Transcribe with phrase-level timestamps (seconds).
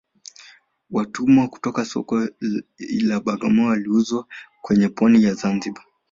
[0.91, 2.27] Watumwa kutoka soko
[2.79, 4.25] la bagamoyo waliuzwa
[4.61, 5.83] kwenye pwani ya zanzibar